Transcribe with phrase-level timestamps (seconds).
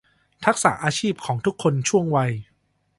[0.45, 1.55] ทักษะอาชีพของคนทุก
[1.89, 2.31] ช่วงวัย